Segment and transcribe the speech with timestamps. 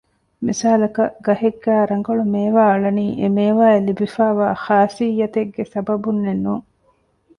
[0.45, 6.65] މިސާލަކަށް ގަހެއްގައި ރަނގަޅު މޭވާ އަޅަނީ އެ މޭވާ އަށް ލިބިފައިވާ ޚާޞިއްޔަތެއްގެ ސަބަބުންނެއް ނޫން